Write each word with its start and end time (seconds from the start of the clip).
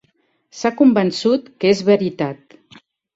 S'ha 0.59 0.69
convençut 0.79 1.51
que 1.63 1.69
és 1.73 1.83
veritat. 1.91 2.57